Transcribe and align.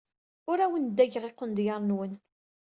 Ur 0.49 0.57
awen-ddageɣ 0.65 1.23
iqendyar-nwen. 1.25 2.13